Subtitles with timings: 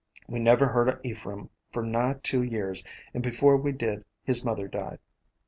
[0.27, 4.67] "We never heard o' Ephraim for nigh two years, and before we did his mother
[4.67, 4.97] died.